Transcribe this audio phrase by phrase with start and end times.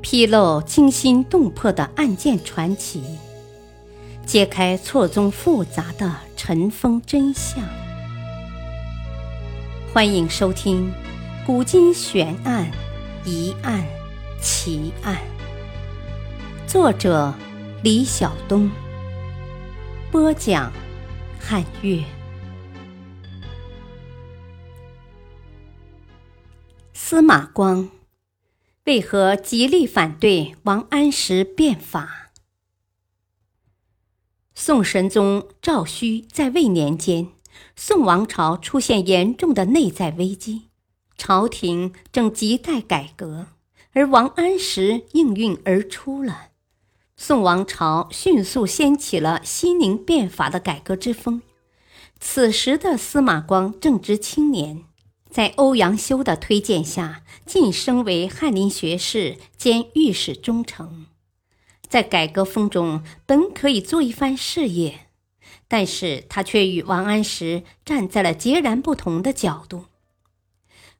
[0.00, 3.02] 披露惊心动魄的案件传奇，
[4.24, 7.62] 揭开错综复杂的尘封真相。
[9.92, 10.90] 欢迎收听
[11.46, 12.70] 《古今悬案、
[13.24, 13.84] 疑案、
[14.40, 15.16] 奇案》，
[16.70, 17.34] 作者
[17.82, 18.70] 李晓东，
[20.12, 20.72] 播讲
[21.40, 22.02] 汉月。
[26.94, 27.97] 司马光。
[28.88, 32.30] 为何极力反对王安石变法？
[34.54, 37.28] 宋神宗赵顼在位年间，
[37.76, 40.68] 宋王朝出现严重的内在危机，
[41.18, 43.48] 朝廷正亟待改革，
[43.92, 46.52] 而王安石应运而出了，
[47.14, 51.42] 宋王朝迅速掀起了西宁变法的改革之风。
[52.18, 54.84] 此时的司马光正值青年。
[55.30, 61.06] 在欧阳修的推荐下，晋升为翰林学士兼御史中丞，
[61.88, 65.06] 在改革风中本可以做一番事业，
[65.68, 69.84] 但是他却与王安石站在了截然不同的角度。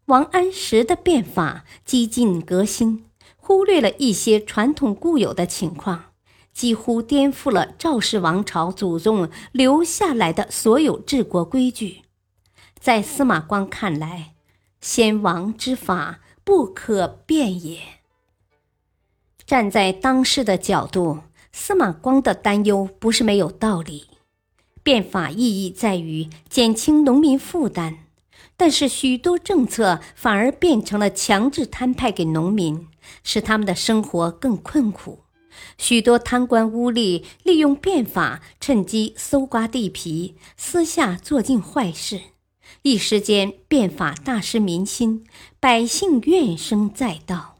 [0.06, 6.12] 王安石的变法激进革新，忽略了一些传统固有的情况，
[6.52, 12.02] 几乎颠覆了赵氏王朝祖宗留下来的所有治国规矩。
[12.88, 14.32] 在司马光看来，
[14.80, 17.80] 先王之法不可变也。
[19.44, 21.18] 站在当时的角度，
[21.52, 24.06] 司马光的担忧不是没有道理。
[24.82, 27.98] 变法意义在于减轻农民负担，
[28.56, 32.88] 但是许多政策反而变成了强制摊派给农民，
[33.22, 35.24] 使他们的生活更困苦。
[35.76, 42.18] 许多贪官污吏利用变法，趁机搜刮地皮，私下做尽坏事。
[42.82, 45.26] 一时间，变法大失民心，
[45.58, 47.56] 百姓怨声载道。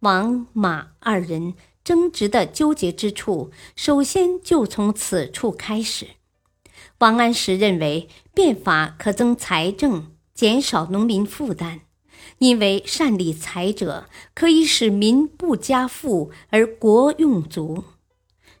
[0.00, 6.08] 王马二人争执的纠结之处，首先就从此处开始。
[6.98, 11.80] 王安石认为变法可增财政，减少农民负担，
[12.38, 17.84] 因为善理财者可以使民不加富而国用足。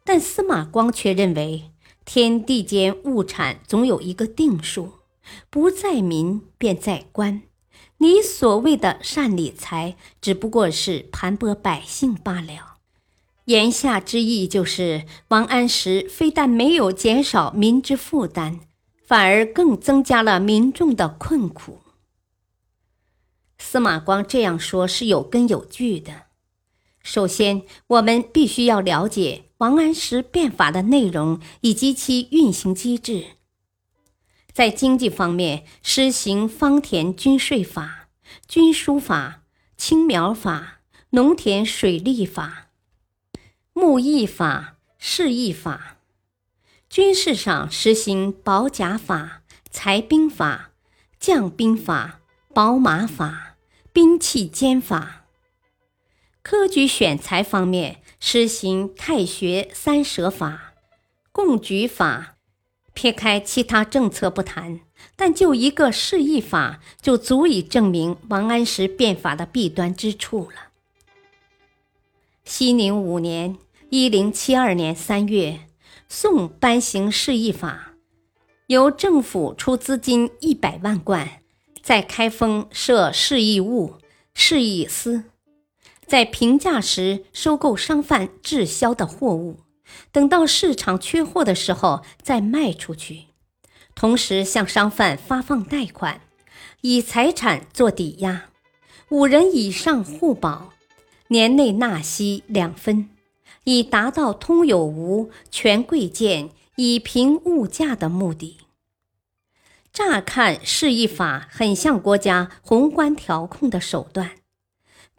[0.04, 1.69] 但司马光却认为。
[2.12, 4.94] 天地间物产总有一个定数，
[5.48, 7.42] 不在民便在官。
[7.98, 12.78] 你所谓的善理财，只不过是盘剥百姓罢了。
[13.44, 18.58] 言下之意就是，王安石非但没有减少民之负担，
[19.06, 21.78] 反而更增加了民众的困苦。
[23.56, 26.22] 司马光这样说是有根有据的。
[27.04, 29.44] 首先，我们必须要了解。
[29.60, 33.26] 王安石变法的内容以及其运行机制，
[34.54, 38.08] 在经济方面施行方田均税法、
[38.48, 39.42] 均书法、
[39.76, 42.68] 青苗法、农田水利法、
[43.74, 45.98] 牧役法、市役法；
[46.88, 50.70] 军事上实行保甲法、裁兵法、
[51.18, 52.20] 将兵法、
[52.54, 53.56] 保马法、
[53.92, 55.26] 兵器监法；
[56.40, 57.99] 科举选才方面。
[58.22, 60.74] 施行太学三舍法、
[61.32, 62.36] 贡举法，
[62.92, 64.80] 撇开其他政策不谈，
[65.16, 70.68] 但就一个释义法，就足以证明王安石变法的弊端之处了。
[72.44, 73.56] 熙宁五年
[73.88, 75.60] （一零七二年）三月，
[76.06, 77.94] 宋颁行释义法，
[78.66, 81.40] 由政府出资金一百万贯，
[81.80, 83.94] 在开封设释义务、
[84.34, 85.29] 释义司。
[86.10, 89.60] 在平价时收购商贩滞销的货物，
[90.10, 93.26] 等到市场缺货的时候再卖出去，
[93.94, 96.20] 同时向商贩发放贷款，
[96.80, 98.46] 以财产做抵押，
[99.10, 100.72] 五人以上互保，
[101.28, 103.08] 年内纳息两分，
[103.62, 108.56] 以达到通有无、权贵贱、以平物价的目的。
[109.92, 114.39] 乍看是一法很像国家宏观调控的手段。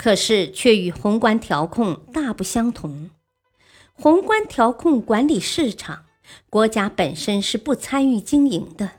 [0.02, 3.12] 可是却与宏观调控大不相同。
[3.94, 6.06] 宏观调控管理市场，
[6.50, 8.94] 国家本身是不参与经营的，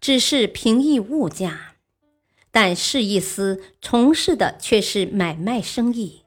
[0.00, 1.74] 只是平抑物价；
[2.52, 6.22] 但市易司从事的却是买卖生意，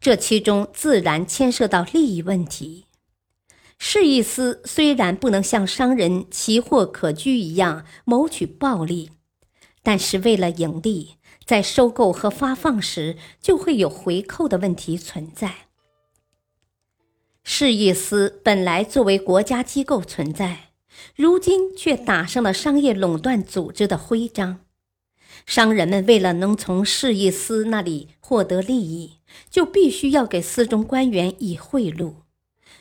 [0.00, 2.84] 这其中自然牵涉到利益问题。
[3.80, 9.10] 市易司虽然不能像商人奇货可居一样谋取暴利，
[9.82, 11.16] 但是为了盈利。
[11.44, 15.66] 在收购和发放时，就会有回扣的问题存在。
[17.42, 20.70] 市易司本来作为国家机构存在，
[21.14, 24.60] 如今却打上了商业垄断组织的徽章。
[25.44, 29.18] 商人们为了能从市议司那里获得利益，
[29.50, 32.14] 就必须要给司中官员以贿赂。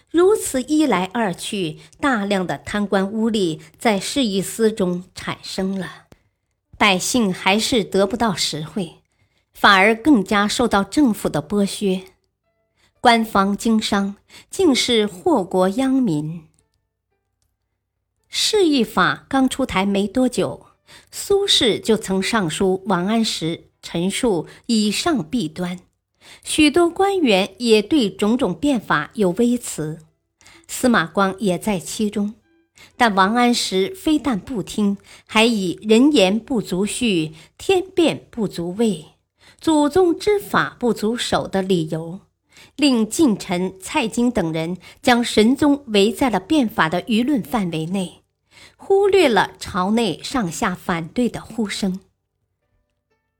[0.09, 6.02] 如此一来二去，大量的贪官污吏在市议司中产生了，
[6.83, 8.95] 百姓还是得不到实惠，
[9.53, 12.03] 反而更加受到政府的剥削。
[12.99, 14.17] 官方经商
[14.49, 16.43] 竟是祸国殃民。
[18.27, 20.65] 市议法刚出台没多久，
[21.09, 25.79] 苏轼就曾上书王安石，陈述以上弊端。
[26.43, 29.99] 许多官员也对种种变法有微词，
[30.67, 32.35] 司马光也在其中。
[32.95, 39.05] 但王安石非但不听，还以“人言不足恤，天变不足畏，
[39.59, 42.19] 祖宗之法不足守”的理由，
[42.75, 48.21] 令近臣蔡京等人将神宗围在了变法的舆论范围内，
[48.77, 51.99] 忽略了朝内上下反对的呼声。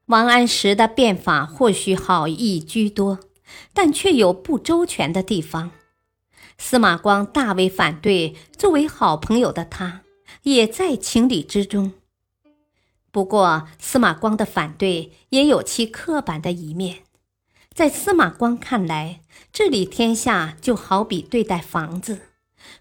[0.07, 3.19] 王安石的变法或许好意居多，
[3.73, 5.71] 但却有不周全的地方。
[6.57, 10.01] 司马光大为反对，作为好朋友的他，
[10.43, 11.93] 也在情理之中。
[13.11, 17.03] 不过，司马光的反对也有其刻板的一面。
[17.73, 19.21] 在司马光看来，
[19.51, 22.29] 治理天下就好比对待房子，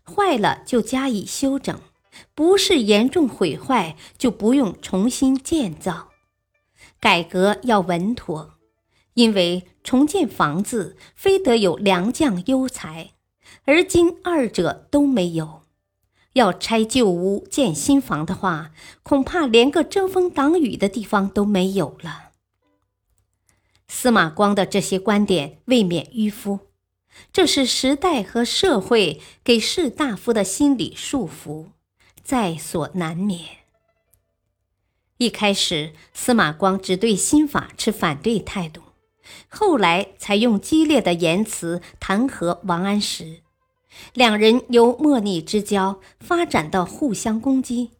[0.04, 1.80] 坏了就加以修整，
[2.34, 6.10] 不是严重毁坏就不用重新建造。
[7.00, 8.54] 改革要稳妥，
[9.14, 13.12] 因为重建房子非得有良将优才，
[13.64, 15.62] 而今二者都没有。
[16.34, 18.70] 要拆旧屋建新房的话，
[19.02, 22.30] 恐怕连个遮风挡雨的地方都没有了。
[23.86, 26.60] 司马光的这些观点未免迂腐，
[27.30, 31.66] 这是时代和社会给士大夫的心理束缚，
[32.24, 33.58] 在所难免。
[35.18, 38.80] 一开始，司马光只对新法持反对态度，
[39.48, 43.40] 后来才用激烈的言辞弹劾王安石，
[44.14, 47.90] 两人由莫逆之交发展到互相攻击。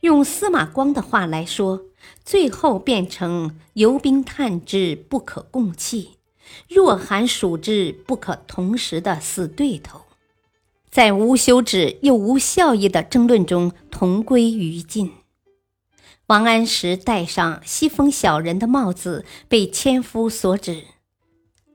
[0.00, 1.82] 用司马光的话来说，
[2.24, 6.18] 最后变成“游兵探之，不可共弃；
[6.68, 10.02] 若寒暑之，不可同时”的死对头，
[10.90, 15.12] 在无休止又无效益的争论中同归于尽。
[16.26, 20.84] 王安石戴上西风小人的帽子，被千夫所指；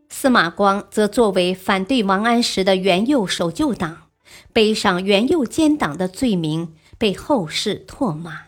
[0.09, 4.09] 司马光则作为反对王安石的元佑守旧党，
[4.51, 8.45] 背上元佑奸党的罪名，被后世唾骂。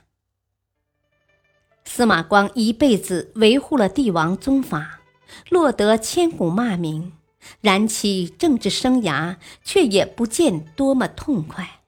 [1.85, 5.01] 司马光一辈子维护了帝王宗法，
[5.49, 7.13] 落得千古骂名，
[7.59, 11.81] 燃起政治生涯，却也不见多么痛快。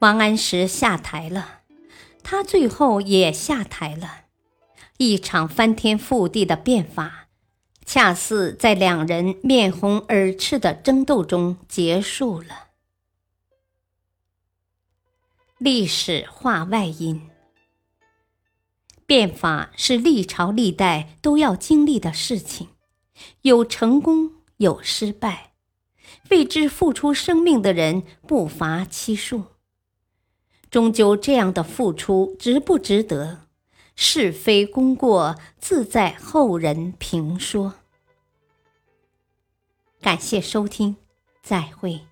[0.00, 1.59] 王安石下台了。
[2.30, 4.26] 他最后也下台了，
[4.98, 7.26] 一场翻天覆地的变法，
[7.84, 12.68] 恰似在两人面红耳赤的争斗中结束了。
[15.58, 17.28] 历史话外音：
[19.04, 22.68] 变法是历朝历代都要经历的事情，
[23.42, 25.54] 有成功，有失败，
[26.30, 29.46] 为之付出生命的人不乏其数。
[30.70, 33.40] 终究，这样的付出值不值得？
[33.96, 37.74] 是非功过，自在后人评说。
[40.00, 40.96] 感谢收听，
[41.42, 42.09] 再会。